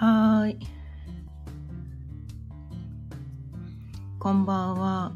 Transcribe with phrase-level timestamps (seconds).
[0.00, 0.56] はい。
[4.18, 5.12] こんばんは。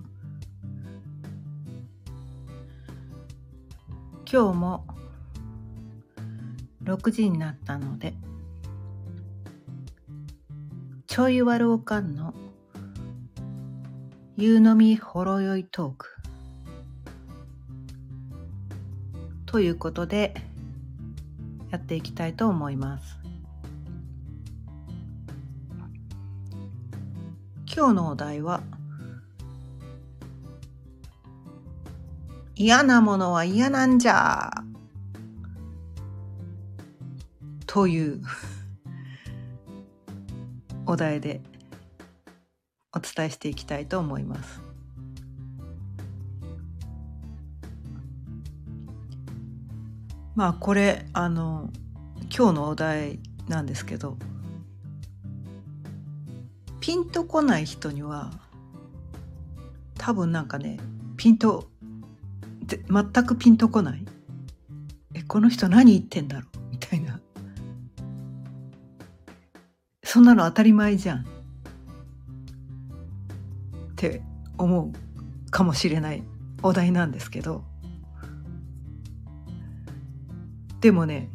[4.30, 4.84] 今日も
[6.82, 8.12] 6時になったので、
[11.06, 12.34] ちょいわるおかんの
[14.36, 16.08] 夕飲みほろ酔いトーク
[19.46, 20.34] ということで
[21.70, 23.23] やっていきたいと思います。
[27.76, 28.62] 今日のお題は
[32.54, 34.48] 嫌なものは嫌なんじゃ
[37.66, 38.22] という
[40.86, 41.42] お題で
[42.94, 44.62] お伝えしていきたいと思います。
[50.36, 51.70] まあこれあの
[52.36, 54.16] 今日のお題なんですけど
[56.84, 58.30] ピンとこない人には
[59.96, 60.78] 多分なんかね
[61.16, 61.70] ピンと
[62.68, 64.04] 全くピンとこない。
[65.14, 66.58] えこの人何言ってんだろう？
[66.72, 67.22] みたいな。
[70.02, 71.20] そんなの当たり前じゃん。
[71.20, 71.24] っ
[73.96, 74.20] て
[74.58, 76.22] 思うかもしれない。
[76.62, 77.64] お題なんですけど。
[80.82, 81.30] でもね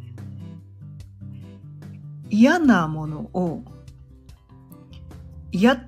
[2.28, 3.64] 嫌なものを
[5.52, 5.78] 嫌っ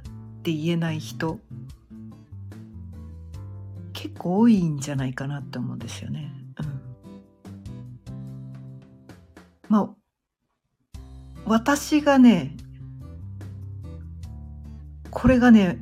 [0.43, 1.39] て言えない人
[3.93, 6.33] 結構多いんじゃないかなって思うんですよね。
[6.59, 6.83] うん、
[9.69, 9.89] まあ
[11.47, 12.57] 私がね
[15.11, 15.79] これがね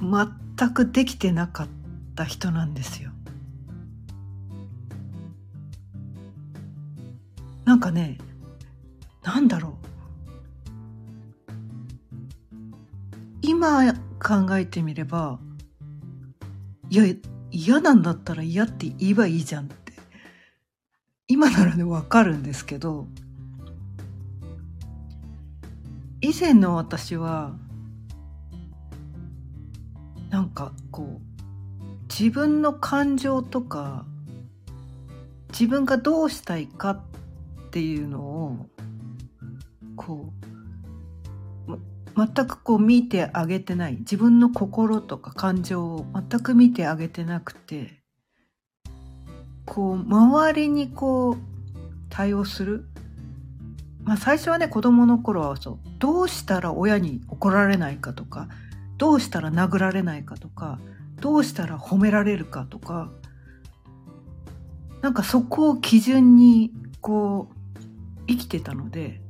[0.00, 1.68] 全くできてなかっ
[2.16, 3.10] た人なんですよ。
[7.64, 8.18] なんかね
[9.22, 9.89] なんだろう
[13.60, 15.38] 今考えてみれば
[16.88, 17.04] いや
[17.50, 19.92] 嫌なんだったら嫌って言えばいいじゃんって。
[21.28, 23.06] 今ならね分かるんですけど
[26.22, 27.52] 以前の私は
[30.30, 31.22] なんかこう
[32.08, 34.06] 自分の感情とか
[35.50, 37.02] 自分がどうしたいかっ
[37.72, 38.66] ていうのを
[39.96, 40.49] こう
[42.16, 43.96] 全くこう見てあげてない。
[43.98, 48.02] 自分の心とか感情を全く見てあげてなくて
[49.66, 51.36] こう周りにこう
[52.08, 52.86] 対応する。
[54.02, 55.78] まあ最初はね子供の頃はそう。
[55.98, 58.48] どうしたら親に怒られないかとか
[58.96, 60.78] どうしたら殴られないかとか
[61.20, 63.10] どうしたら褒められるかとか
[65.02, 67.80] なんかそこを基準にこう
[68.26, 69.20] 生きてたので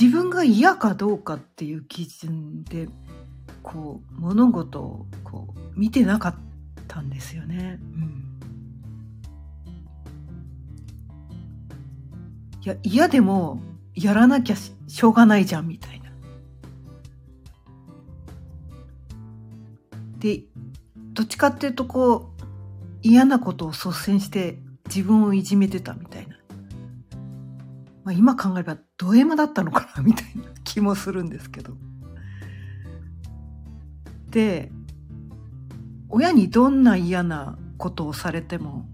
[0.00, 2.88] 自分が嫌かどうかっていう基準で
[3.64, 6.34] こう物事をこう見てなかっ
[6.86, 7.80] たんですよね。
[7.80, 8.38] うん、
[12.62, 13.60] いや嫌でも
[13.96, 16.12] やらなきゃしょうがないじゃんみたいな。
[20.20, 20.44] で
[21.12, 22.42] どっちかっていうとこう
[23.02, 26.36] 嫌なことを率先して自分をいじめてたみたいな。
[28.04, 31.72] まあ、今考えればド M だったのかなみたいな気もするんですけど。
[34.30, 34.70] で
[36.10, 38.86] 親にどんな嫌なことをされても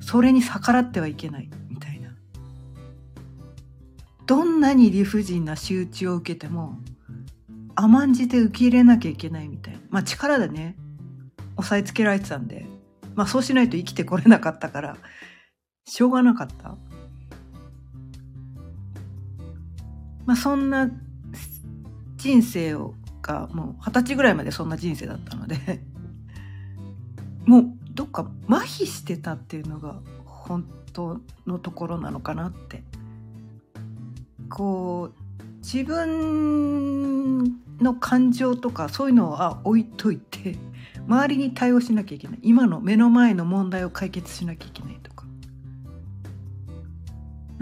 [0.00, 2.10] それに逆らってはいけないみたいな。
[4.26, 6.78] どんなに理不尽な仕打ちを受けても
[7.74, 9.80] 甘んじて受け入れなきゃいけないみたいな。
[9.90, 10.76] まあ力でね
[11.56, 12.66] 押さえつけられてたんで
[13.14, 14.96] まあそうしないと生きてこれなかったから
[15.84, 16.76] しょうがなかった。
[20.26, 20.90] まあそんな
[22.16, 25.82] 人生をがもう二十歳ぐらいまでそんな人生だったので
[27.46, 27.64] もう
[27.94, 32.84] どっか麻痺してたっていうのが本当のところなのかなって。
[34.48, 37.44] こう自分
[37.80, 40.56] の感情とかそういうのは置いといて
[41.06, 42.38] 周りに対応しなきゃいけない。
[42.42, 45.11] 今の目の前の問題を解決しなきゃいけないと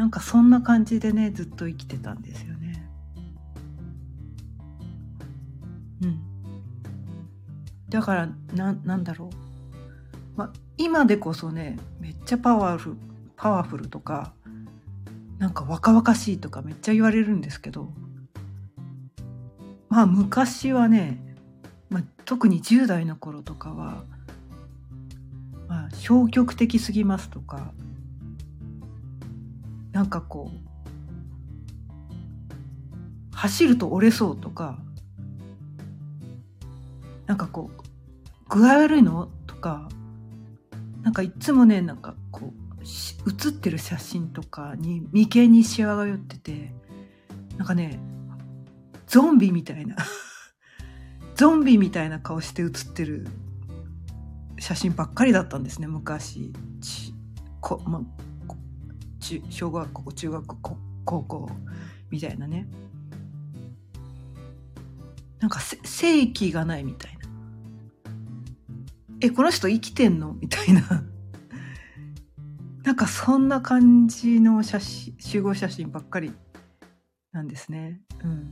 [0.00, 2.88] なんかそんな感じでねずっと生きてたんですよね。
[6.02, 6.20] うん、
[7.90, 12.96] だからななんだろう、ま、今でこそねめっちゃパワフル
[13.36, 14.32] パワフルとか
[15.38, 17.92] なんか若々しいとかめっちゃ言われるんですけど
[19.90, 21.36] まあ昔はね、
[21.90, 24.04] まあ、特に10代の頃とかは、
[25.68, 27.74] まあ、消極的すぎますとか
[29.92, 30.70] なんかこう
[33.36, 34.78] 走ると折れそうとか
[37.26, 37.82] なんかこう
[38.48, 39.88] 具合悪いのとか
[41.02, 42.84] なんかいつもねなんかこう
[43.30, 46.72] 写ってる写真とかに眉間にしわが寄ってて
[47.56, 47.98] なんかね
[49.06, 49.96] ゾンビみたいな
[51.34, 53.26] ゾンビみたいな顔して写ってる
[54.58, 56.52] 写真ばっかりだったんですね昔。
[57.60, 58.02] こ、ま、
[59.48, 61.50] 小学校中学校高校
[62.10, 62.66] みたいなね。
[65.38, 67.20] なんか正気がないみたいな。
[69.20, 70.34] えこの人生きてんの？
[70.34, 71.04] みたいな。
[72.82, 76.32] なんかそんな感じの写真集合写真ばっかり
[77.32, 78.00] なんですね。
[78.24, 78.50] うん。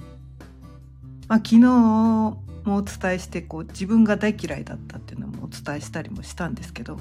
[1.29, 6.99] まあ、昨日もお伝えしてこう自分が大嫌いだったっていうのもお伝えしたりもしたんですけど。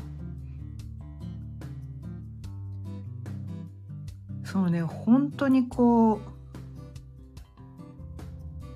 [4.49, 6.19] そのね本当にこう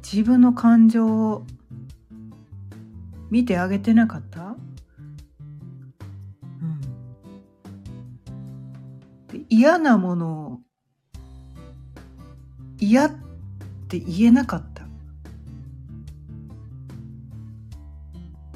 [0.03, 1.45] 自分の感情を
[3.29, 4.57] 見てあげてなかった？
[9.31, 9.45] うん。
[9.47, 10.59] 嫌なものを
[12.77, 13.11] 嫌っ
[13.87, 14.83] て言えなかった。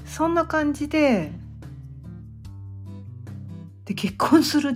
[0.06, 1.32] そんな感じで
[3.86, 4.76] で結婚する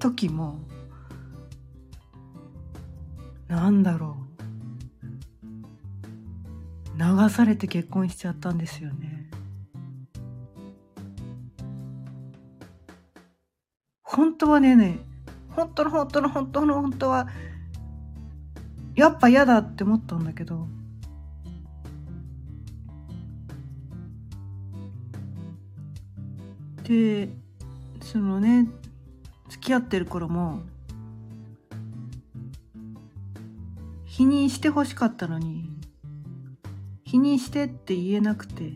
[0.00, 0.58] 時も
[3.50, 4.20] なんだろう
[6.96, 9.28] 流されて結婚しちゃったんですよね。
[14.02, 14.98] 本当はねね
[15.48, 17.26] 本当の本当の本当の本当は
[18.94, 20.68] やっぱ嫌だって思ったんだけど
[26.84, 27.28] で
[28.00, 28.68] そのね
[29.48, 30.60] 付き合ってる頃も
[34.20, 35.70] 否認してほしかったのに
[37.04, 38.74] 否認してって言えなくて。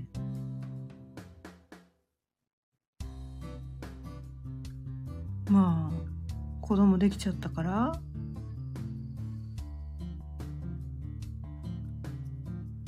[5.50, 8.00] まあ子供できちゃったから。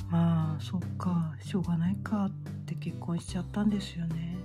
[0.09, 2.31] まあそっかしょうがないかっ
[2.65, 4.35] て結婚しちゃったんですよね。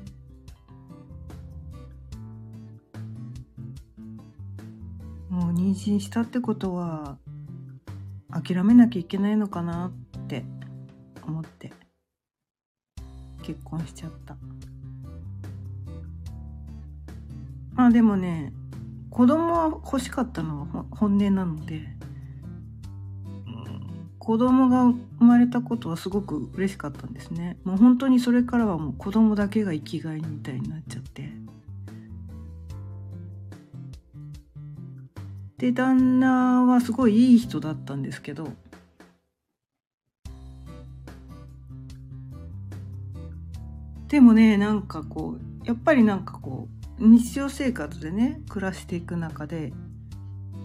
[5.30, 7.16] もう妊娠したってことは
[8.32, 10.44] 諦めなきゃいけないのかなって
[11.26, 11.72] 思って
[13.42, 14.36] 結婚しちゃった。
[17.74, 18.52] まあでもね
[19.10, 21.86] 子供は欲しかったのは本音なので、
[24.18, 24.84] 子供が
[25.18, 27.58] 生まれたことはすごく嬉しかったんですね。
[27.64, 31.01] もう本当にそれからはもう子供だけが生きがいみたいになっちゃって
[35.62, 38.48] で旦那はすごいいい人だったんですけど
[44.08, 46.66] でもねなんかこうやっぱりなんかこ
[46.98, 49.72] う日常生活でね暮らしていく中で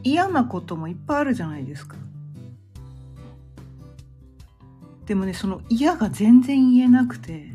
[0.02, 1.96] 嫌なこともいっぱいあるじゃないですか。
[5.06, 7.52] でもねその嫌が全然言えなくて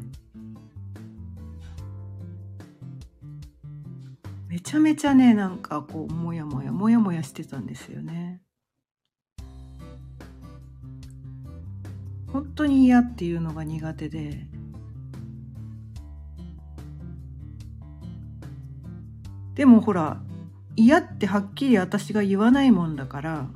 [4.52, 8.42] めちゃめちゃねなんかこうモヤモヤモヤモヤしてたんですよね。
[12.30, 14.46] 本当に嫌っていうのが苦手で
[19.54, 20.20] でもほら
[20.76, 23.48] 嫌ってはっきり私が言わないもんだから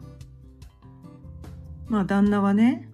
[1.88, 2.88] まあ旦那はね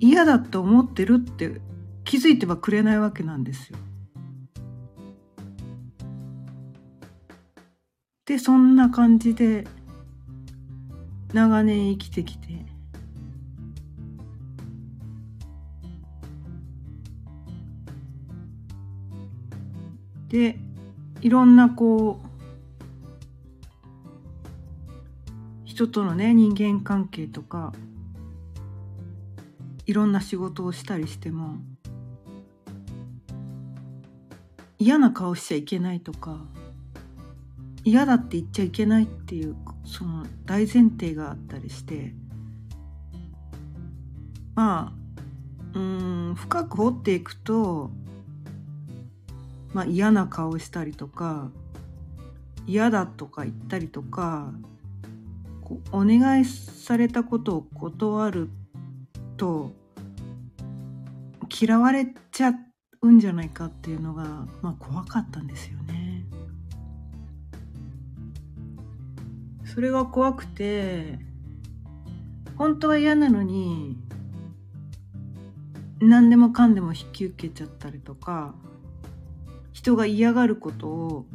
[0.00, 1.62] 嫌だと思ってるって
[2.04, 3.78] 気づいてはくれないわけなんですよ。
[8.28, 9.66] でそんな感じで
[11.32, 12.48] 長年生きてきて。
[20.28, 20.58] で
[21.22, 22.28] いろんなこう
[25.64, 27.72] 人とのね人間関係とか
[29.86, 31.54] いろんな仕事をしたりしても
[34.78, 36.44] 嫌な顔しちゃいけないとか
[37.88, 42.14] 嫌だって言っちゃいけないっていうその大前提があったりして
[44.54, 44.92] ま
[45.74, 47.90] あうん深く掘っていくと
[49.74, 51.50] まあ、嫌な顔したりとか
[52.66, 54.52] 嫌だとか言ったりとか
[55.92, 58.48] お願いされたことを断る
[59.36, 59.72] と
[61.60, 62.52] 嫌われちゃ
[63.02, 64.24] うんじゃないかっていうのが、
[64.62, 65.97] まあ、怖かったんですよね。
[69.78, 71.20] それが怖くて
[72.56, 73.96] 本当は嫌なのに
[76.00, 78.56] 何でもかんでも引き受けちゃったりとか
[79.72, 81.26] 人が嫌がることを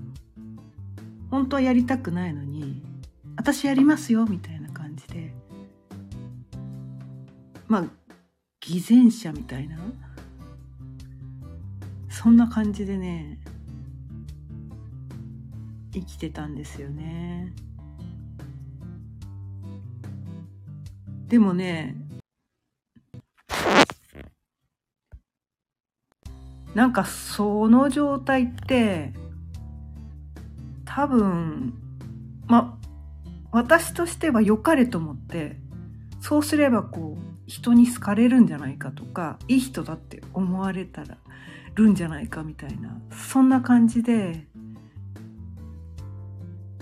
[1.32, 2.82] 本当はやりたくないのに
[3.38, 5.34] 私やりますよみたいな感じで
[7.70, 7.86] まあ
[8.60, 9.78] 偽善者みたいな
[12.10, 13.40] そんな感じでね
[15.94, 17.54] 生きてたんですよね。
[21.34, 21.96] でもね
[26.76, 29.14] なんかその状態って
[30.86, 31.74] 多分
[32.46, 32.88] まあ
[33.52, 35.56] 私としては良かれと思って
[36.22, 41.18] そうすればこう人に好かれるんじゃないかとかいい人だって思われたら
[41.74, 44.46] るんじゃないかみたいなそんな感じで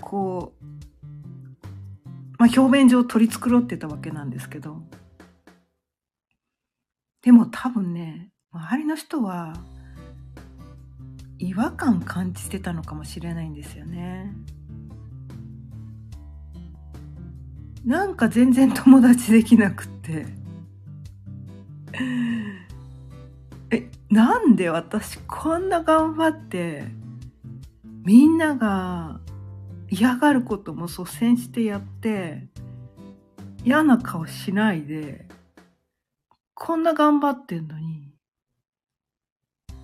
[0.02, 0.61] こう、
[2.42, 4.82] まあ、表面上取り繕ってたわけなんですけど
[7.22, 9.52] でも多分ね周りの人は
[11.38, 14.32] 違和感感じてたのかもしれないんですよね。
[17.84, 20.26] なんか全然友達できなくって
[23.70, 26.82] えなんで私こんな頑張って
[28.04, 29.20] みんなが
[29.92, 32.48] 嫌がることも率先してやって
[33.62, 35.26] 嫌な顔しないで
[36.54, 38.10] こんな頑張ってんのに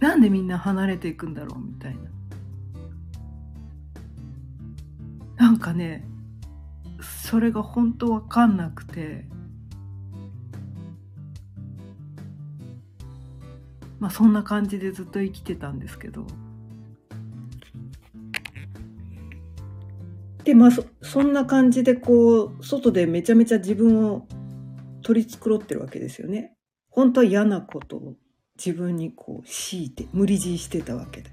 [0.00, 2.00] なんでみんな離れていくんだろうみたいな。
[5.37, 6.09] なんかね
[7.27, 9.27] それが本当わかんなくて
[13.99, 16.27] まあそんな感じでずっと生きてたんですけど。
[20.49, 24.26] でまあそそんな感じでこう外でめちゃめちゃ自分を
[25.02, 26.55] 取り繕ってるわけですよね。
[26.88, 28.14] 本当は嫌なことを
[28.57, 31.31] 自分にこう強いて無理強いしてたわけで。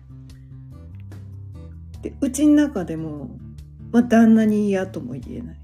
[2.02, 3.30] でうちの中でも、
[3.94, 5.58] まあ、旦那に嫌とも言えない。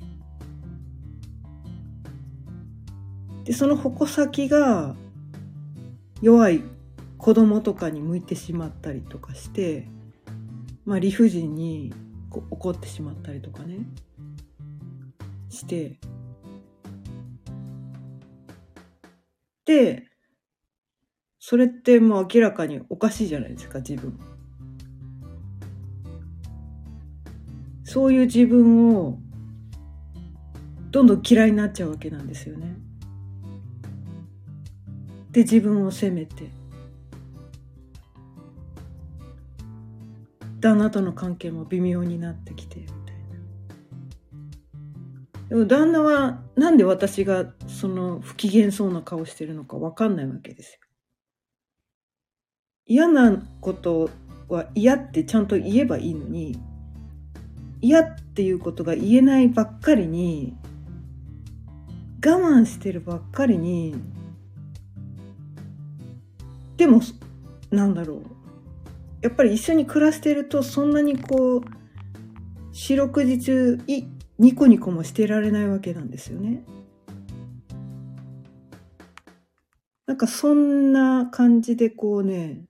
[3.43, 4.95] でその矛先が
[6.21, 6.63] 弱い
[7.17, 9.89] 子供とかに向いてしまったりとかして、
[10.85, 11.93] まあ、理不尽に
[12.31, 13.85] こう怒ってしまったりとかね。
[15.49, 15.99] して。
[19.65, 20.07] で
[21.39, 24.17] それってもう明らかにおかしいじゃないですか自分。
[27.83, 29.19] そういう自分を
[30.91, 32.77] どんどん嫌いになっちゃうわけなんですよね。
[35.31, 36.60] で自分を責めて。
[40.61, 43.01] 旦那との関係も微妙になってきてみたいな。
[45.49, 50.79] でも旦那はなんで私がその不機嫌そうな顔してるのか分かんないわけですよ。
[52.85, 54.11] 嫌なこと
[54.49, 56.59] は嫌ってちゃんと言えばいいのに
[57.81, 60.55] 嫌っていうことが言えないばっかりに
[62.23, 63.95] 我慢してるばっかりに
[66.77, 67.01] でも
[67.71, 68.40] なんだろう。
[69.21, 71.61] やっぱり一緒に暮らしてるとそんなにこう
[72.73, 74.03] 四六時中い
[74.39, 76.63] ニコニコもしてられないわけなんですよね。
[80.07, 82.65] なんかそんな感じでこうね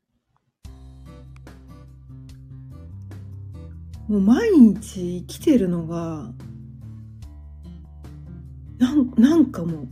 [4.07, 6.29] もう毎日生きてるのが
[8.77, 9.87] なんなんかもう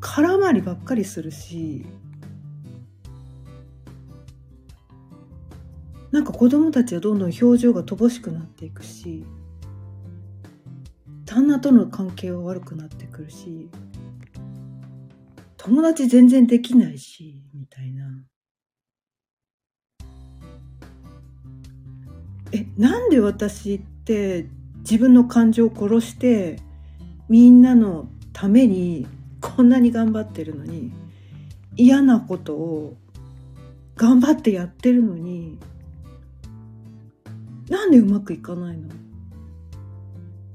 [0.00, 1.84] 空回りばっかりするし
[6.16, 9.26] なんか子供たちはどんどん表情が乏しくなっていくし
[11.26, 13.68] 旦那との関係は悪くなってくるし
[15.58, 18.06] 友達全然できないしみたいな。
[22.52, 24.46] えなんで私って
[24.78, 26.60] 自分の感情を殺して
[27.28, 29.06] みんなのために
[29.42, 30.92] こんなに頑張ってるのに
[31.76, 32.96] 嫌なことを
[33.96, 35.58] 頑張ってやってるのに
[37.68, 38.88] なんでうまくいかないの？
[38.88, 38.90] っ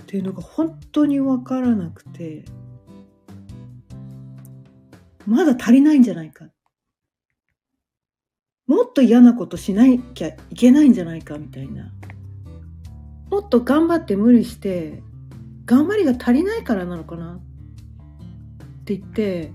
[0.07, 2.45] ていうのが本当に分からなくて。
[5.27, 6.45] まだ足りないんじゃないか。
[8.65, 11.91] もっと嫌なことしなきゃいけないんじゃないかみたいな。
[13.29, 15.03] もっと頑張って無理して
[15.65, 17.35] 頑張りが足りないからなのかな？
[17.35, 17.39] っ
[18.83, 19.51] て言って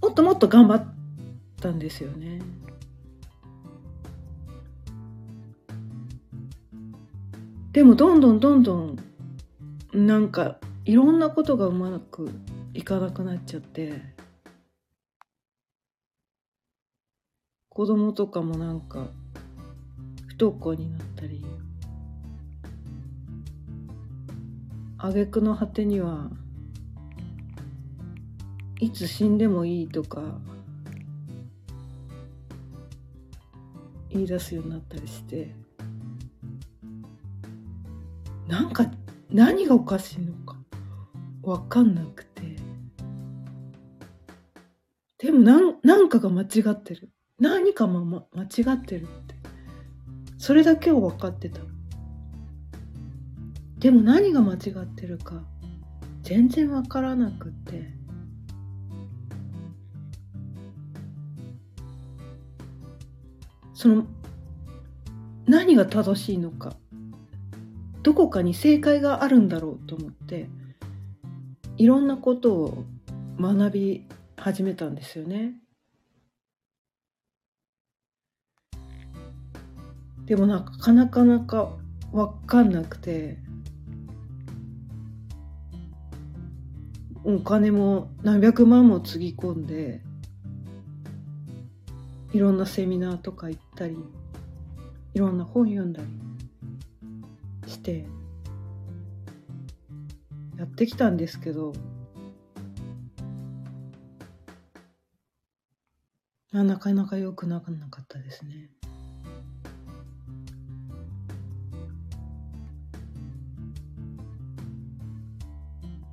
[0.00, 0.94] もっともっと頑張っ
[1.60, 2.40] たんですよね。
[7.72, 8.98] でもどんどんどんどん
[9.92, 12.30] なんかいろんなことがうまく
[12.72, 14.00] いかなくなっちゃって。
[17.68, 19.08] 子供とかもなんか
[20.26, 21.44] 不登校になったり。
[24.96, 26.30] 挙句の果てには
[28.80, 30.22] いつ死んでもいいとか。
[34.10, 35.57] 言い出すようになったりして。
[38.48, 38.90] なんか
[39.30, 40.56] 何がおかしいのか
[41.42, 42.56] 分かんなくて。
[45.18, 47.10] でもなんなんかが間違ってる。
[47.38, 49.34] 何かも、ま、間違ってるって。
[50.38, 51.60] それだけを分かってた。
[53.78, 55.44] でも何が間違ってるか
[56.22, 57.92] 全然分からなくて。
[63.74, 64.06] その
[65.46, 66.76] 何が正しいのか。
[68.08, 70.48] どこかに正解があるんだろうと思って
[71.76, 72.84] いろんなことを
[73.38, 75.52] 学び始めたんですよね。
[80.24, 81.76] でもなかなかなか
[82.10, 83.36] 分かんなくて
[87.24, 90.00] お金も何百万もつぎ込んで
[92.32, 93.98] いろんなセミナーとか行ったり
[95.12, 96.27] いろんな本読んだり
[97.68, 98.06] して
[100.56, 101.72] やってきたんですけど
[106.52, 108.70] なかなか良くなかったですね。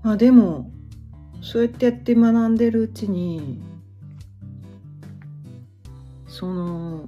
[0.03, 0.71] まあでも
[1.41, 3.59] そうやってやって学んでるうちに
[6.27, 7.07] その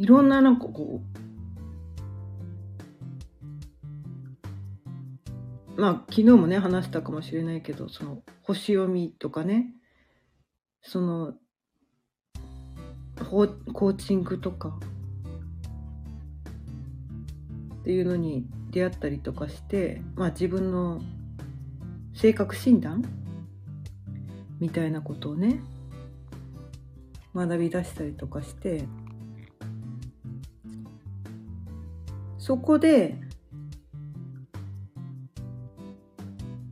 [0.00, 1.02] いろんななんかこ
[5.76, 9.66] うまあ昨日もね話したかもしれないけどその星読みとかね
[10.80, 11.34] その
[13.18, 14.78] コーチングとか
[17.82, 21.02] っていうのに出会ったりとかしてまあ自分の
[22.14, 23.04] 性格診断
[24.60, 25.60] みたいなことをね
[27.34, 28.86] 学び出したりとかして
[32.50, 33.14] そこで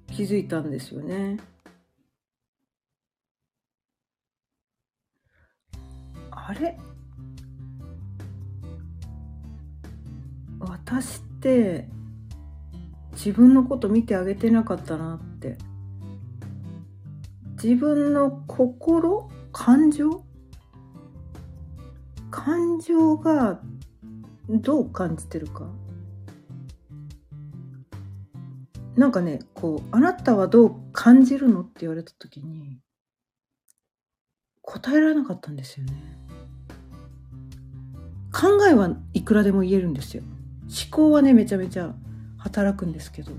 [0.08, 1.38] 気づいたんですよね。
[6.32, 6.76] あれ？
[10.58, 11.88] 私って
[13.12, 15.58] 自分のこと見てあげてなかったなって。
[17.62, 19.30] 自分の心？
[19.52, 20.24] 感情？
[22.32, 23.60] 感情が
[24.48, 25.70] どう感じてるか？
[28.96, 32.80] なんかねこう「あなたはどう感じるの?」って言われた時に
[34.62, 35.92] 答えられなかったんですよね。
[38.32, 40.22] 考えはいくらでも言えるんですよ。
[40.64, 41.94] 思考はねめちゃめちゃ
[42.38, 43.32] 働くんですけど。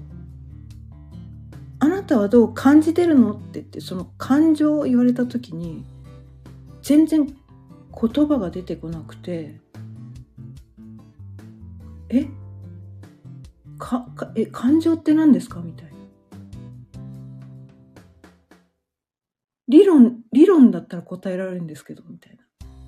[1.81, 5.85] あなたはどう感じてるのって言ってその感情を言われた時に
[6.81, 9.61] 全然言葉が出てこなくて
[12.09, 12.27] え？
[13.77, 15.91] かかえ感情って何ですかみたいな。
[19.67, 22.43] 理論理論だったら答えられるんですけどみたいな。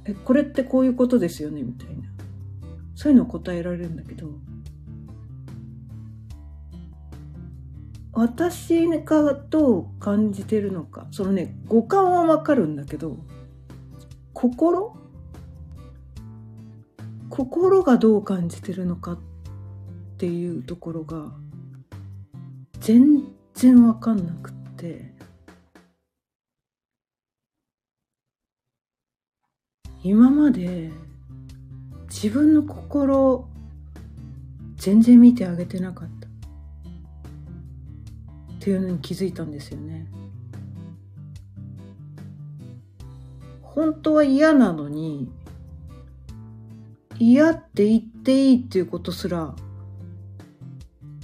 [0.06, 2.10] えこれってこういうことですよねみたいな。
[2.96, 4.30] そういうのを答えられるんだけど。
[8.14, 11.08] 私がどう感じてるのか。
[11.12, 13.18] そのね五感はわかるんだけど
[14.34, 14.98] 心
[17.32, 19.20] 心がどう感じてるのかっ
[20.18, 21.32] ていうところが
[22.82, 25.14] 全然わかんなくって。
[30.04, 30.92] 今まで
[32.10, 33.48] 自分の心
[34.76, 36.28] 全然見てあげてなかった。
[36.28, 36.30] っ
[38.60, 40.06] ていうのに気づいたんですよね。
[43.62, 45.32] 本当は嫌なのに
[47.22, 49.54] 嫌って言っていいっていうことすら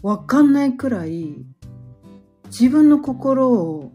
[0.03, 1.43] わかんないくらい
[2.45, 3.91] 自分の心を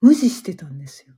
[0.00, 1.12] 無視してたんですよ。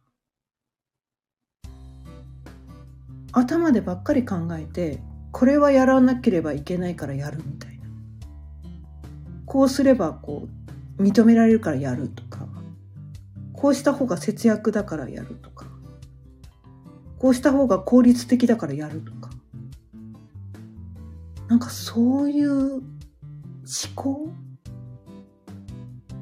[3.30, 5.00] 頭でばっかり考えて
[5.30, 7.86] これはやらなければいけないからやるみたいな
[9.46, 10.48] こうすればこ
[10.98, 12.48] う認められるからやるとか
[13.52, 15.59] こうした方が節約だからやるとか
[17.20, 19.30] こうした方が効率的だからやるとか
[21.46, 22.82] なんかそういう思
[23.94, 24.28] 考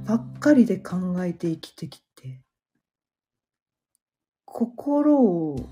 [0.05, 2.41] ばっかりで考えて生きてきて、
[4.47, 5.69] 心を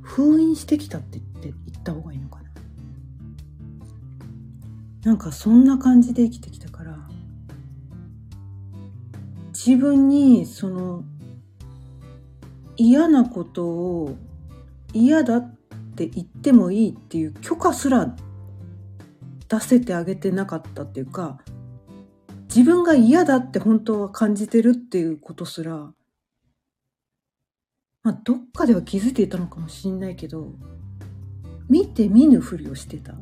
[0.00, 2.50] 封印してきたって言って言った方がいいのかな。
[5.04, 6.96] なんかそんな感じで生きてきたから、
[9.48, 11.04] 自分にその
[12.76, 14.16] 嫌なことを
[14.92, 15.54] 嫌だっ
[15.96, 18.14] て言ってもいいっていう許可すら
[19.48, 21.38] 出せてあげてなかったっていうか
[22.48, 25.92] 自分が嫌だって本当は感じてるっていうことすら
[28.02, 30.52] まあどっかでは気づいていたのかもしんないけど
[31.68, 33.14] 見て見ぬふりをしてた。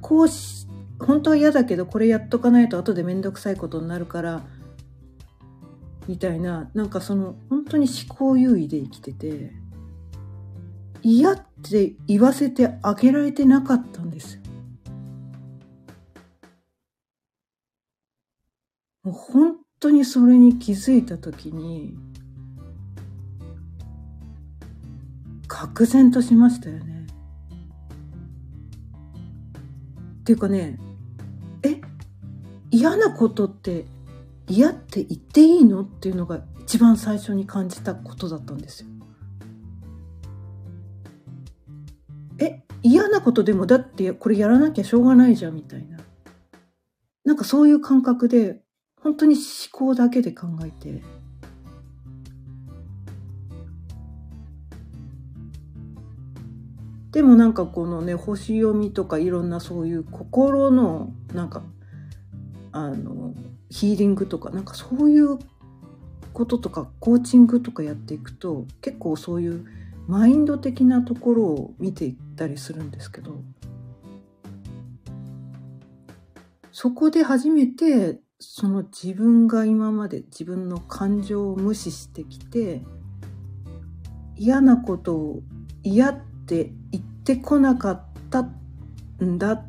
[0.00, 0.66] こうし
[0.98, 4.42] 本当は嫌だけどこれやっとかないと後で面倒くさいことになるから
[6.08, 9.52] みたいななんかその本当に思考優位で生きてて
[11.02, 14.40] 嫌って言わせてあげられてなかったんです。
[19.02, 21.98] もう本当にそれに気づいた時に
[25.48, 26.91] 愕然としましたよね。
[30.22, 30.78] っていうかね
[31.64, 31.80] え
[32.70, 33.86] 嫌なことって
[34.48, 38.88] 嫌って言っていいのっていうのが一番最初に感じたことだったんですよ。
[42.38, 45.98] え嫌なことでもだってこれやらなきゃしょうがないじゃんみたいな。
[47.24, 48.62] なんかそういう感覚で
[49.00, 51.02] 本当に思考だけで考えて。
[57.12, 61.62] でもなんかこのね星読みとかいろんなそういう心のなんか
[62.72, 63.34] あの
[63.70, 65.38] ヒーリングとかなんかそういう
[66.32, 69.66] こととかコーチングとかやっていくと結構そういう
[70.08, 73.42] マインド的なところを見ていったりするんですけど
[76.72, 82.82] そこで初めてその自分が今まで自分の感情を無視してきて
[84.34, 85.42] 嫌なことを
[85.82, 88.48] 嫌って言ってこなかった
[89.24, 89.64] んだっ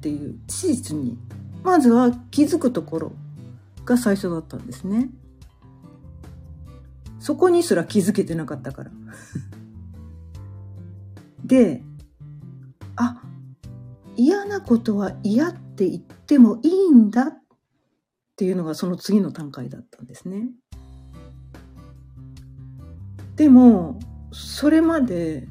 [0.00, 1.18] ていう事実に
[1.62, 3.12] まずは気づくところ
[3.84, 5.10] が最初だったんですね。
[7.20, 8.90] そこにすら気づけてなかったから。
[11.44, 11.82] で、
[12.96, 13.22] あ、
[14.16, 17.38] 嫌なことは嫌って言ってもいいんだっ
[18.36, 20.50] ていうのがその次の段階だったんですね。
[23.36, 23.98] でも、
[24.32, 25.48] それまで、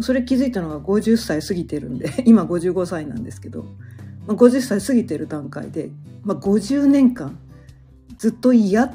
[0.00, 3.64] それ気づいたのが50歳過ぎてるんで、 今55歳なんですけど、
[4.26, 5.90] まあ50歳過ぎてる段階で
[6.26, 7.38] まあ、50年間
[8.18, 8.92] ずっと嫌っ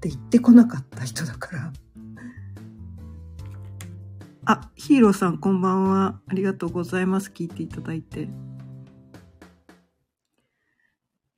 [0.00, 1.72] て言ってこなかった人だから。
[4.44, 6.20] あ、ヒーローさんこんばんは。
[6.28, 7.32] ありがとうございます。
[7.34, 8.28] 聞いていただいて。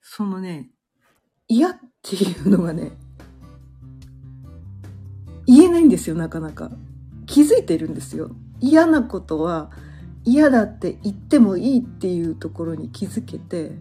[0.03, 0.69] そのね、
[1.49, 2.93] 嫌っていうのがね、
[5.47, 6.71] 言えないんですよ、なかなか。
[7.25, 8.31] 気づいてるんですよ。
[8.65, 9.71] 嫌なことは
[10.25, 13.73] 嫌だって言ってもいいっていうところに気づけて、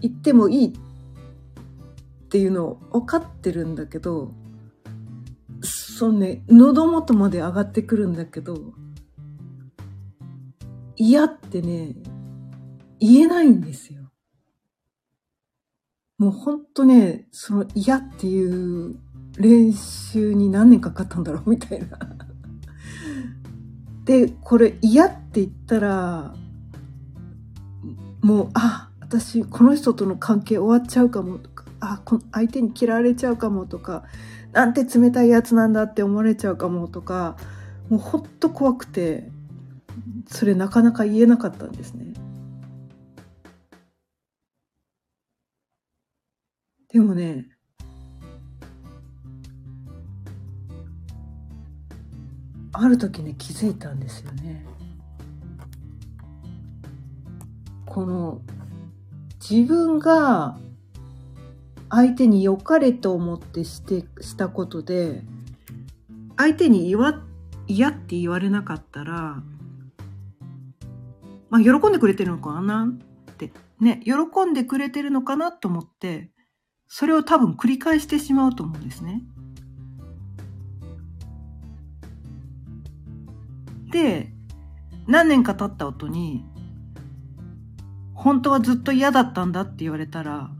[0.00, 4.32] 行ってもいいっていうのを分かってるんだけど
[5.62, 8.74] そうね喉元まで上がってくるんだけど
[10.96, 11.94] 嫌ってね
[12.98, 14.10] 言えないんですよ。
[16.18, 18.98] もうほんとねその嫌っていう
[19.38, 21.98] 練習に何年かかったんだろうみたいな。
[24.06, 26.32] でこれ嫌って言ったら
[28.22, 34.04] もうあ私この人との関係終わっちゃうかもとかあこ相手に嫌われちゃうかもとか
[34.52, 37.36] なんて冷たいやつなんだって思われちゃうかもとか
[37.88, 39.28] もうほんと怖くて
[40.28, 42.14] それなかなか言えなかったんですね。
[46.92, 47.55] でもね
[52.78, 54.64] ある時ね気づいたんですよね。
[57.86, 58.42] この
[59.48, 60.58] 自分が
[61.88, 65.22] 相手に良かれと思ってしてしたことで
[66.36, 66.92] 相手に
[67.68, 69.42] 嫌って言われなかったら
[71.48, 74.12] まあ喜んでくれてるのかなってね喜
[74.50, 76.30] んでくれてるのかなと思って
[76.88, 79.22] それを多分繰り返してしまうと思うんですね。
[85.06, 86.44] 何年か経った後に
[88.14, 90.50] 本当はずっと嫌だったんだって言われたら、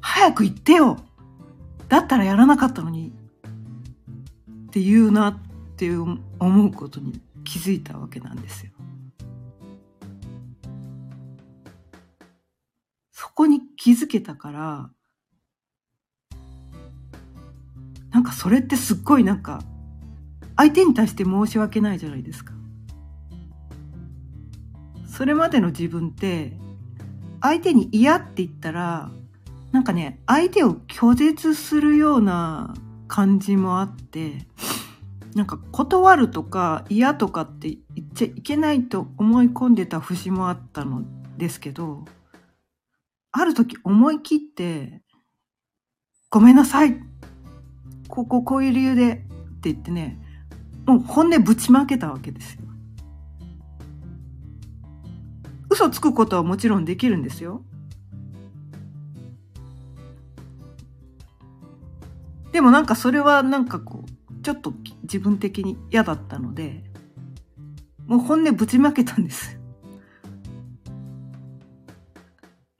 [0.00, 0.98] 早く言ってよ
[1.88, 3.12] だったらやらなかったのに。
[4.66, 5.38] って言うなっ
[5.76, 8.72] て思うことに気づいたわけなんですよ。
[13.12, 14.90] そこに気づけたから
[18.10, 19.62] なんかそれってすっごいなんか
[20.62, 22.52] 相手に対して申し訳ないじゃないですか。
[25.08, 26.52] それまでの自分って
[27.40, 29.10] 相手に嫌って言ったら
[29.72, 32.74] なんかね相手を拒絶するような
[33.08, 34.46] 感じもあって
[35.34, 41.02] なんか断るとか嫌とかって言っちゃいけないと思い込んでた節もあったの
[41.38, 42.04] ですけど
[43.32, 45.02] ある時思い切って
[46.30, 47.00] ごめんなさい
[48.06, 49.16] こここういう理由でっ
[49.60, 50.21] て言ってね
[50.86, 52.62] もう本音ぶちまけたわけですよ。
[55.70, 57.64] 嘘つくことはもちろんできるんですよ。
[62.52, 66.84] でもなんかそれはなんかこう、ちょっと自分的に嫌だったので、
[68.06, 69.58] もう本音ぶちまけたんです。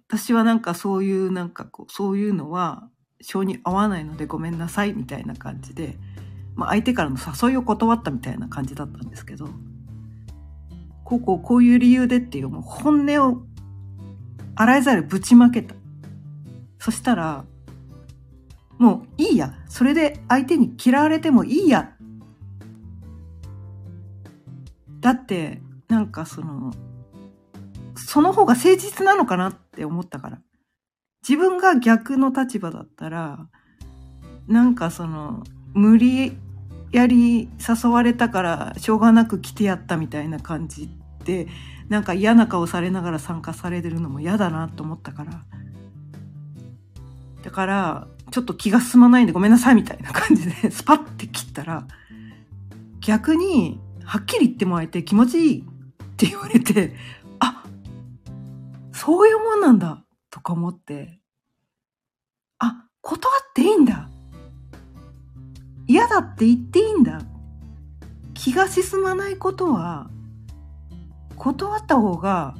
[0.08, 2.90] 私はなんかそういうなんかこう、そういうのは
[3.22, 5.96] 性に合わないのでごめんなさいみたいな感じで、
[6.54, 9.48] まあ相手からの誘いを断ったみたいな感じだったんですけど、
[11.04, 13.42] こうこうこういう理由でっていうもう本音を
[14.54, 15.74] 洗いざるぶちまけた。
[16.78, 17.44] そしたら、
[18.78, 19.54] もういいや。
[19.68, 21.92] それで相手に嫌われてもいいや。
[25.00, 26.72] だって、なんかその、
[27.96, 30.40] その方が誠実なのかなって思ったから。
[31.26, 33.46] 自分が逆の立場だったら、
[34.48, 36.36] なんかその、無理
[36.92, 41.48] やり誘われたからしょうがなく来てやったみたいな感じって
[41.88, 45.44] なんか嫌な顔されながら参加されてるのも嫌だなと思ったから。
[47.42, 51.86] だからちょっと気が進まないんでごめんなさいみたいな感じで スパッて切ったら
[53.00, 55.64] 逆にはっきり言ってもらえて気持ちいいっ
[56.16, 56.94] て言われて
[57.40, 57.64] あ
[58.92, 61.20] そういうもんなんだとか思って
[62.58, 64.08] あ断っていいんだ
[65.92, 67.20] 嫌だって言っていいんだ
[68.32, 70.08] 気が進まないことは
[71.36, 72.54] 断った方が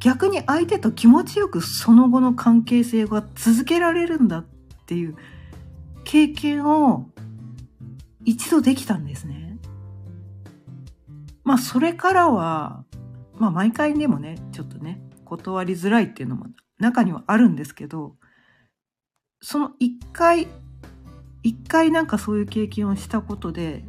[0.00, 4.44] 逆に相手と気持ちよくその後の関係性が続けられるんだっ
[4.86, 5.16] ていう
[6.04, 7.10] 経験を
[8.24, 9.58] 一度できたんですね。
[11.44, 12.84] まあそれからは、
[13.34, 16.46] まあ毎回でもね、ちょっとね、断りづらいっていうのも
[16.78, 18.16] 中にはあるんですけど、
[19.40, 20.48] その一回、
[21.42, 23.84] 一回なんかそういう経験をしたことで、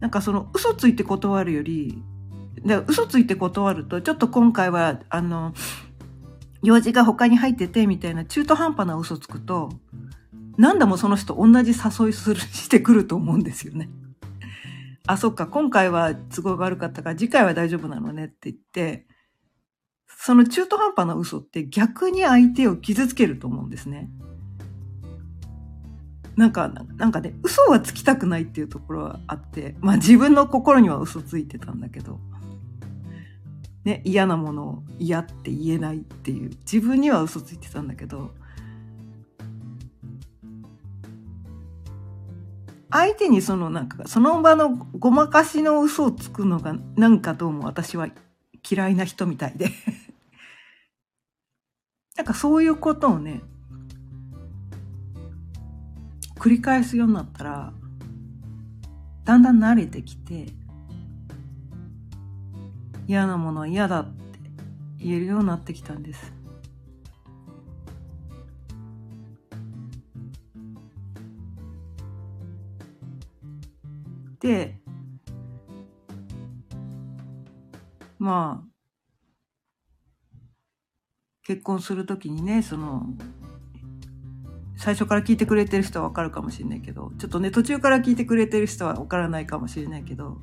[0.00, 2.02] なんかその嘘ついて断るより
[2.64, 5.54] で嘘ついて断るとちょっと今回はあの
[6.62, 9.70] 用事が他に入っててみたいな中途半端な嘘つくと
[10.56, 13.88] 何度もその人同じ誘いするしてくると思うんですよね。
[15.06, 19.06] あ、そっか、今回は都合が悪かったから次回は大丈夫なのねって言って、
[20.24, 24.08] その中途半端な嘘って逆に相手を傷つけると思うんですね。
[26.34, 32.20] なんか、なんかね、嘘はつきたくないっていうところはあって、まあ自分の心には嘘ついてたんだけど、
[33.84, 38.30] ね、嫌なものを嫌って言えないっていう、自分には嘘ついてたんだけど、
[42.90, 48.08] 相手にそのなんか、その場のごまかしの嘘をつくのがなんかどうも私は
[48.66, 49.68] 嫌いな人みたいで
[52.16, 53.42] なんかそういうことをね、
[56.36, 57.72] 繰り返すようになったら
[59.24, 60.46] だんだん慣れてきて
[63.06, 64.38] 嫌なものは嫌だって
[64.98, 66.32] 言えるようになってきたんです。
[74.38, 74.78] で
[78.18, 78.73] まあ
[81.44, 83.06] 結婚するときにねその
[84.76, 90.38] 最初から聞いてくれてる人はわかるかもしれないけど、ちょっとね、途中から聞いてくれてる人はわからないかもしれないけど、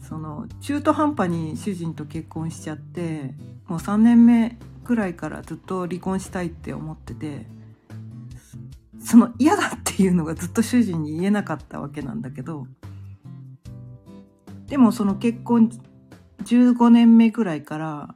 [0.00, 3.34] その、中途半端に主人と結婚しちゃって、
[3.66, 7.46] もう3年目くらいからずっと離婚したいって思ってて、
[9.00, 12.66] その嫌だっていうのがずっと主人に言えなかったわけなんだけど、
[14.66, 15.70] でもその結婚
[16.44, 18.14] 15年目くらいから、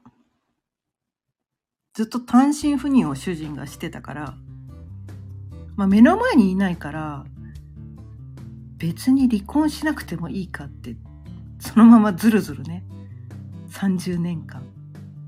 [1.94, 4.34] ずっと単身赴任を主人がしてたから、
[5.76, 7.24] まあ、目の前にいないから
[8.76, 10.96] 別に離婚しなくてもいいかって
[11.60, 12.84] そのままずるずるね
[13.70, 14.66] 30年間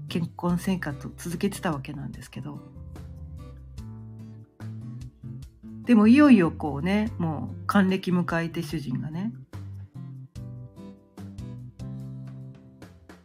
[0.09, 2.61] 結婚生活を続けてたわけなんですけど。
[5.85, 9.33] でもいよいよこうねもう還暦迎えて主人がね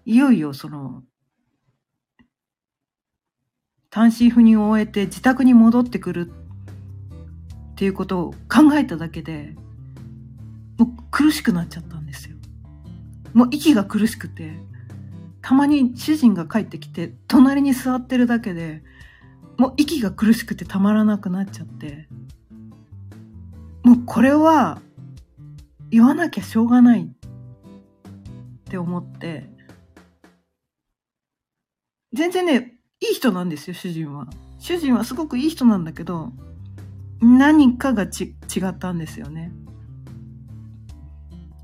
[0.05, 1.01] いよいよその
[3.91, 6.31] 単身赴任を終えて自宅に戻ってくる
[7.71, 9.53] っていうことを考えただけで
[10.77, 12.37] もう苦しくなっちゃったんですよ。
[13.33, 14.53] もう息が苦しくて
[15.41, 18.81] たまに主人が帰ってきて隣に座ってるだけで
[19.57, 22.07] もう息が苦しくてたまらなくなっちゃって
[23.83, 24.81] もうこれは
[25.89, 27.09] 言わなきゃしょうがないっ
[28.69, 29.49] て思って
[32.13, 34.27] 全然ねいい人なんですよ主人は。
[34.59, 36.31] 主人はすごくいい人なんだけど
[37.19, 39.51] 何かがち違ったんですよね。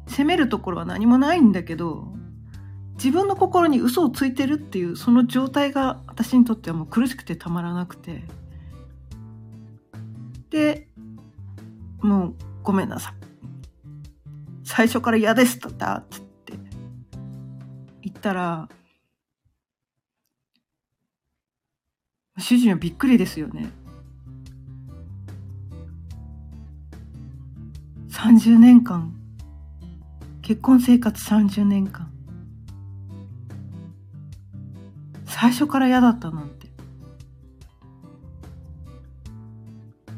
[0.08, 2.08] 責めるところは何もないんだけど
[2.96, 8.24] 自分の心に嘘をついてるっていうその状態が私にとってはもう苦しくてたまらなくて。
[10.50, 10.88] で
[12.00, 13.14] もうごめんなさい。
[14.64, 16.18] 最初から嫌ですとだって。
[18.02, 18.70] 言ったら
[22.38, 23.70] 主人はびっくりですよね。
[28.10, 29.14] 30年間。
[30.42, 32.12] 結婚生活30年間。
[35.26, 36.68] 最初から嫌だったなんて。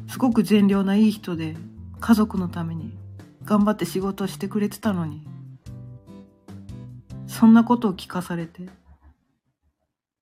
[0.08, 1.56] すごく善良ないい人で
[1.98, 2.96] 家族のために
[3.44, 5.26] 頑張って仕事をしてくれてたのに
[7.26, 8.68] そんなことを聞かされて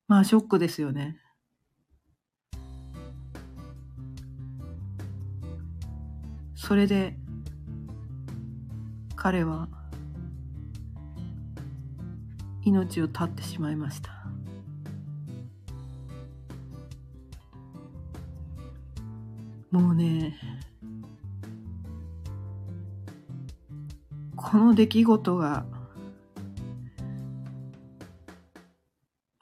[0.07, 1.17] まあショックですよね。
[6.69, 7.17] それで
[9.17, 9.71] 彼は
[12.63, 14.11] 命を絶ってしまいました。
[19.71, 20.37] もうね
[24.37, 25.65] この出来事が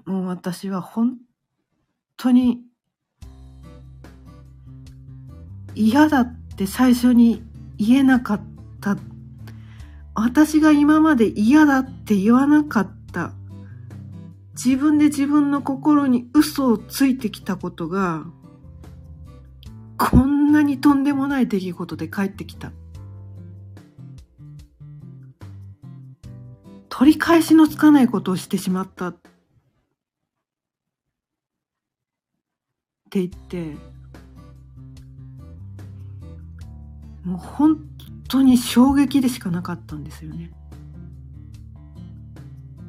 [0.04, 1.16] もう私は本
[2.16, 2.60] 当に
[5.74, 7.42] 嫌だって最初に
[7.79, 8.40] 言えなかっ
[8.81, 8.97] た。
[10.14, 13.33] 私が今まで嫌だって言わなかった。
[14.55, 18.25] 自分で自分の心に嘘をついてきたことが
[19.99, 22.73] こんなにとんでもない出来事で帰ってきた。
[26.88, 29.09] 取り返しのつかないことをしてしまった。
[29.09, 29.12] っ
[33.11, 33.77] て言って
[37.26, 37.80] もう本
[38.28, 40.52] 当に衝撃でしかなかったんですよね。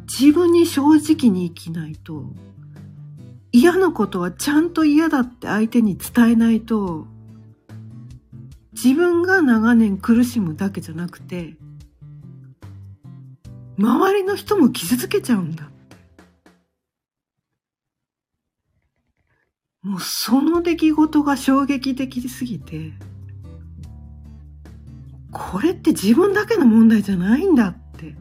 [0.07, 2.23] 自分に正直に生きないと
[3.51, 7.07] 嫌なことはちゃんと嫌だって相手に伝えないと
[8.71, 11.55] 自分が長年苦しむだけじゃなくて
[13.77, 15.73] 周りの人も傷つけちゃうんだって
[19.81, 22.93] もうその出来事が衝撃的すぎて
[25.37, 28.15] これって自分だけの問題じゃないんだって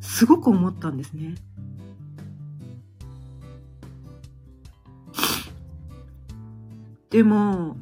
[0.00, 1.34] すごく思ったんですね。
[7.10, 7.76] でも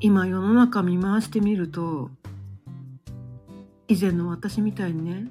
[0.00, 2.10] 今世の中見回してみると
[3.88, 5.30] 以前の私みたいにね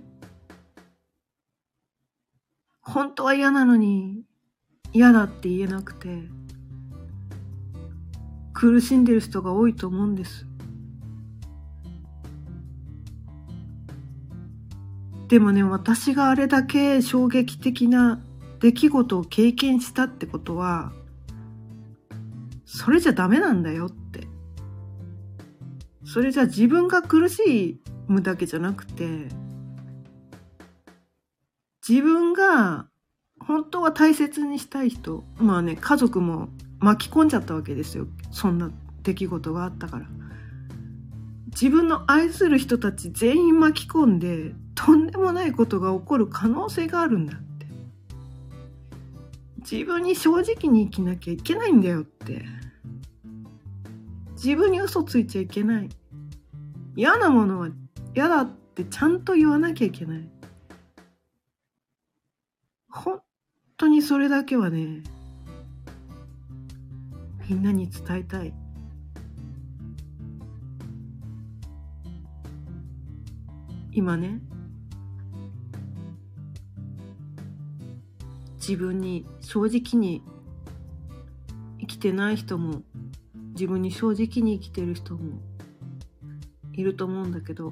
[2.82, 4.22] 本当は嫌なのに
[4.94, 6.24] 嫌だって言えなくて
[8.58, 10.48] 苦しんでる人が多いと思うんです
[15.28, 18.20] でもね私があれだけ衝撃的な
[18.60, 20.92] 出来事を経験したってことは
[22.66, 24.28] それじゃダメなんだよって。
[26.04, 29.28] それじゃ自分が苦しむだけじゃなくて、
[31.88, 32.88] 自分が
[33.40, 36.50] 本当は大切にしたい人、まあね、家族も
[36.80, 38.08] 巻き込んじゃったわけですよ。
[38.32, 38.72] そんな
[39.04, 40.06] 出来事があったから。
[41.48, 47.66] 自分の愛する人たち全員巻き込んで、とんでもないことが起こる可能性があるんだって。
[49.60, 52.46] 自分に正直に生きなきゃいけないんだよって。
[54.36, 55.90] 自分に嘘ついちゃいけない。
[56.96, 57.70] 嫌なものは
[58.16, 60.30] 嫌だってちゃんと言わなきゃいけない。
[62.90, 63.22] 本
[63.78, 65.02] 当にそれだけはね、
[67.50, 68.54] みんなに伝えたい。
[73.92, 74.42] 今ね、
[78.58, 80.22] 自分に正直に
[81.80, 82.84] 生きてない人も
[83.54, 85.40] 自分に正直に生きてる人も
[86.74, 87.72] いると思うんだけど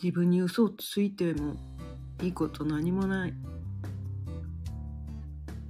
[0.00, 1.56] 自分に嘘をついても
[2.22, 3.34] いいこと何もない。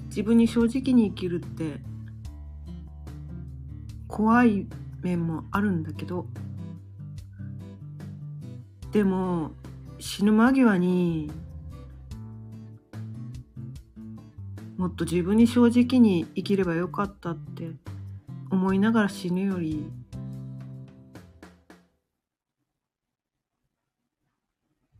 [0.06, 1.80] 自分に正直に生きるって
[4.08, 4.66] 怖い
[5.02, 6.26] 面もあるんだけど。
[8.92, 9.50] でも
[9.98, 11.30] 死ぬ間際に
[14.78, 17.70] もっと自分に正直に生きればよかったって
[18.50, 19.90] 思いながら死ぬより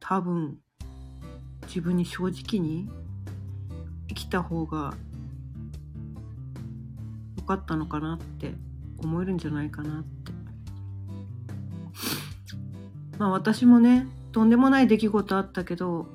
[0.01, 0.59] 多分
[1.77, 2.89] 自分に正直に
[4.09, 4.95] 生きた方が
[7.37, 8.55] 良かったのかなって
[8.97, 10.33] 思えるんじゃないかなって。
[13.19, 16.07] まあ私もねとんでもない出来事あったけど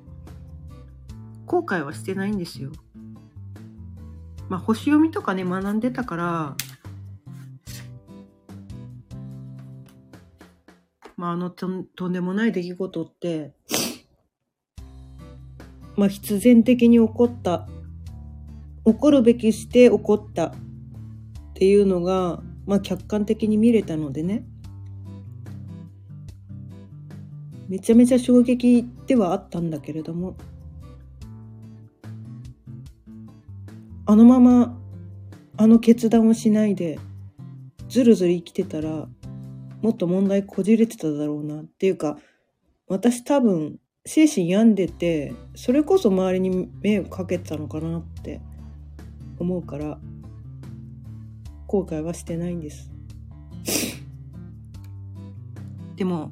[1.46, 2.72] 後悔はしてないんですよ。
[4.50, 6.56] まあ星読みとかね学んでたから
[11.18, 13.54] まああのとんとんでもない出来事って
[15.96, 17.68] まあ、必然的に起こった
[18.86, 20.54] 起こるべきして起こったっ
[21.54, 24.46] ていうのが、まあ、客観的に見れたのでね。
[27.72, 30.36] めちゃめちゃ衝撃ではあったんだけれども
[34.06, 34.78] あのまま
[35.56, 37.00] あの決断をしないで
[37.88, 39.08] ずるずる生きてたら
[39.82, 42.18] もっと問題こじれてただろうなっていうか
[42.88, 48.42] 私多分精神病んでてそれこそ周りに迷惑かけてたのかなって
[49.38, 50.00] 思うから
[51.68, 52.92] 後悔はしてないんです。
[55.96, 56.32] でも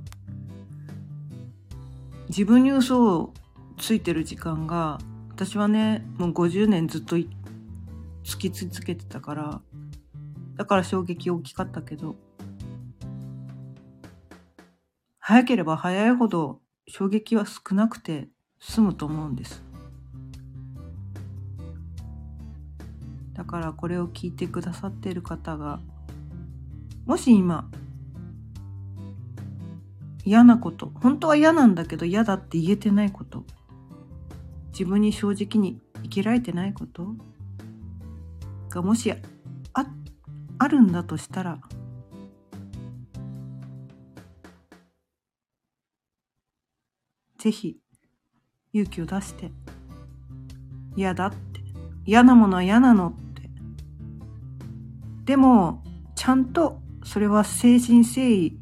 [2.30, 3.34] 自分に嘘を
[3.78, 5.00] ついてる時間が
[5.30, 7.16] 私はねもう50年ずっと
[8.24, 9.62] つき続けてたから
[10.56, 12.16] だから衝撃大きかったけど
[15.20, 16.60] 早ければ早いほど
[16.90, 18.30] 衝撃は少なくて
[18.60, 19.64] 済むと思うんです。
[23.34, 25.80] だからこれを聞いてくださっている方が
[27.06, 27.70] もし今
[30.26, 33.46] 嫌なこと本当は嫌なんだけど嫌だって言えてないこと
[34.74, 37.16] 自分に正直に生きられてないこと
[38.70, 39.18] がもしあ
[40.58, 41.60] あるんだとしたら
[47.40, 47.78] ぜひ
[48.74, 49.52] 勇気を出して。
[50.96, 51.62] 嫌だって。
[52.06, 53.50] 嫌なものは嫌なのって。
[55.26, 55.82] でも
[56.16, 58.58] ちゃんとそれは誠心誠意。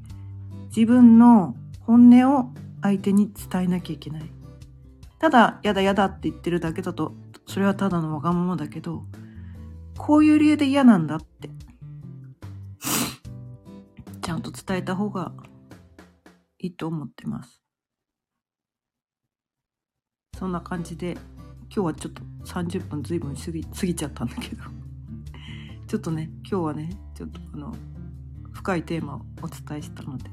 [0.67, 2.53] 自分の本音を
[2.83, 4.29] 相手に伝えなきゃいけない。
[5.17, 7.13] ただ嫌だ嫌だって言ってるだけだと
[7.47, 9.03] それはただのわがままだけど
[9.97, 11.49] こういう理由で嫌なんだって。
[14.21, 15.31] ちゃんと伝えた方が
[16.59, 17.66] いいと思ってます。
[20.37, 21.13] そんな感じで
[21.73, 24.63] 今日はちょっと30分ずいぶん過ぎ過ぎちゃったんだけど。
[25.87, 27.73] ちょっとね今日はねちょっとあの
[28.51, 30.29] 深いテーマをお伝えしたので。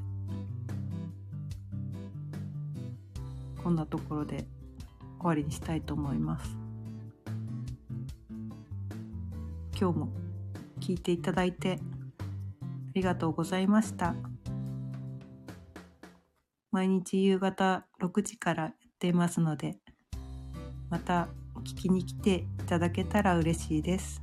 [3.63, 4.47] こんなところで
[5.21, 6.55] 終わりにしたいと思います。
[9.81, 10.09] 今日も
[10.81, 11.81] 聞いていただいて
[12.21, 12.25] あ
[12.93, 14.15] りがとうございました。
[16.73, 19.79] 毎日夕方6時からやっていますので
[20.95, 21.27] また
[21.65, 24.23] 聞きに来ていただけたら嬉しいです。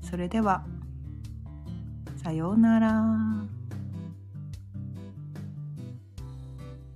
[0.00, 0.64] それでは、
[2.22, 3.53] さようなら。